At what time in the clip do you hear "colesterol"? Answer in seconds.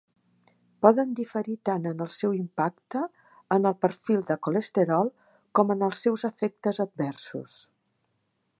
4.49-5.11